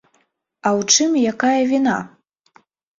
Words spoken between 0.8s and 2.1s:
чым і якая віна?